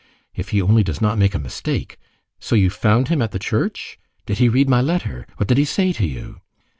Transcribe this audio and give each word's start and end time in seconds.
If 0.33 0.49
he 0.49 0.63
only 0.63 0.83
does 0.83 0.99
not 0.99 1.19
make 1.19 1.35
a 1.35 1.37
mistake! 1.37 1.99
So 2.39 2.55
you 2.55 2.71
found 2.71 3.09
him 3.09 3.21
at 3.21 3.29
the 3.33 3.37
church? 3.37 3.99
Did 4.25 4.39
he 4.39 4.49
read 4.49 4.67
my 4.67 4.81
letter? 4.81 5.27
What 5.37 5.47
did 5.47 5.59
he 5.59 5.63
say 5.65 5.93
to 5.93 6.07
you?" 6.07 6.41